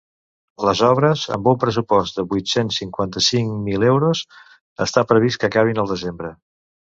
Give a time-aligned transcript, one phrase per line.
[0.67, 4.23] Les obres, amb un pressupost de vuit-cents cinquanta-cinc mil euros,
[4.87, 6.33] està previst que acabin al desembre.